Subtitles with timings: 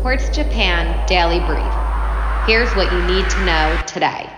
[0.00, 1.74] Quartz Japan Daily Brief.
[2.46, 4.30] Here's what you need to know today.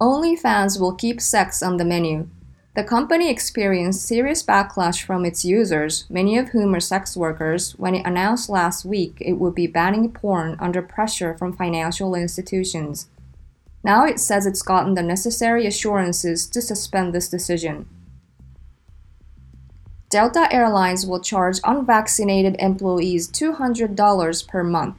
[0.00, 2.28] OnlyFans will keep sex on the menu.
[2.76, 7.96] The company experienced serious backlash from its users, many of whom are sex workers, when
[7.96, 13.08] it announced last week it would be banning porn under pressure from financial institutions.
[13.82, 17.88] Now it says it's gotten the necessary assurances to suspend this decision.
[20.12, 24.96] Delta Airlines will charge unvaccinated employees $200 per month.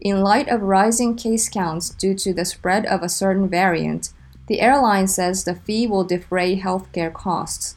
[0.00, 4.10] In light of rising case counts due to the spread of a certain variant,
[4.48, 7.76] the airline says the fee will defray healthcare costs.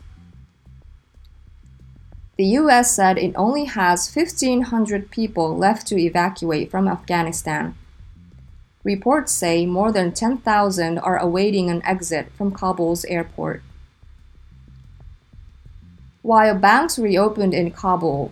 [2.38, 7.76] The US said it only has 1,500 people left to evacuate from Afghanistan.
[8.84, 13.62] Reports say more than 10,000 are awaiting an exit from Kabul's airport.
[16.24, 18.32] While banks reopened in Kabul,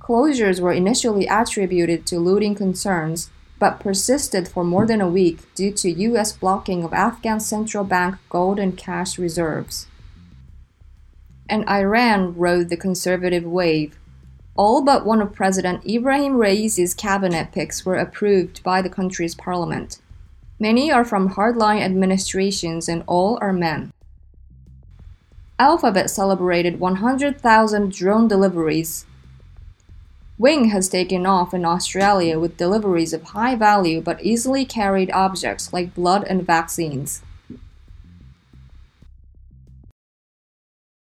[0.00, 3.28] closures were initially attributed to looting concerns
[3.58, 6.32] but persisted for more than a week due to U.S.
[6.32, 9.86] blocking of Afghan central bank gold and cash reserves.
[11.48, 13.98] And Iran rode the conservative wave.
[14.56, 19.98] All but one of President Ibrahim Raisi's cabinet picks were approved by the country's parliament.
[20.58, 23.92] Many are from hardline administrations and all are men.
[25.58, 29.06] Alphabet celebrated 100,000 drone deliveries
[30.36, 35.72] Wing has taken off in Australia with deliveries of high value but easily carried objects
[35.72, 37.22] like blood and vaccines.